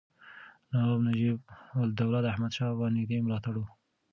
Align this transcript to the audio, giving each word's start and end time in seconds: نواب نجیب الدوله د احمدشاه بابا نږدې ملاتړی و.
نواب 0.71 0.99
نجیب 1.07 1.37
الدوله 1.85 2.19
د 2.21 2.25
احمدشاه 2.33 2.69
بابا 2.71 2.87
نږدې 2.95 3.17
ملاتړی 3.25 3.59
و. 3.61 3.65